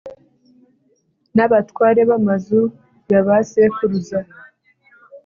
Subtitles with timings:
[1.35, 2.61] n'abatware b'amazu
[3.11, 4.19] ya ba sekuruza,